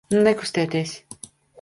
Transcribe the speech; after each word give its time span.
Nekustēties! 0.27 0.95